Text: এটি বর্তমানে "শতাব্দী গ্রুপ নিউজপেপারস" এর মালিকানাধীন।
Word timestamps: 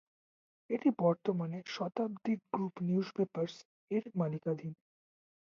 এটি 0.69 0.89
বর্তমানে 1.01 1.57
"শতাব্দী 1.67 2.33
গ্রুপ 2.47 2.73
নিউজপেপারস" 2.87 3.55
এর 3.91 4.03
মালিকানাধীন। 4.15 4.73